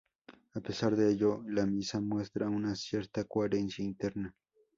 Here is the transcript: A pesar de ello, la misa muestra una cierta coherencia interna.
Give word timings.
A 0.55 0.59
pesar 0.61 0.95
de 0.95 1.11
ello, 1.11 1.43
la 1.45 1.67
misa 1.67 2.01
muestra 2.01 2.49
una 2.49 2.73
cierta 2.75 3.23
coherencia 3.25 3.85
interna. 3.85 4.33